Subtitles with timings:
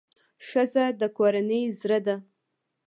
[0.47, 2.15] ښځه د کورنۍ زړه ده.